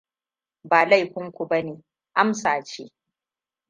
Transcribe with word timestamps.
Ba 0.69 0.79
laifin 0.89 1.27
ku 1.35 1.43
bane, 1.49 1.75
Amsa 2.21 2.53
ne. 2.79 2.85